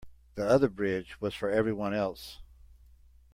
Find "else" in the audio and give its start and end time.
1.93-2.39